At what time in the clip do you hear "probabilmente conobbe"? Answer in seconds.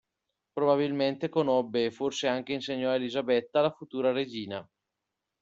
0.51-1.85